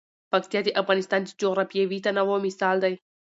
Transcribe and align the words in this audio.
پکتیا 0.31 0.61
د 0.63 0.69
افغانستان 0.81 1.21
د 1.23 1.29
جغرافیوي 1.41 1.99
تنوع 2.05 2.37
مثال 2.47 2.75
دی. 2.83 2.93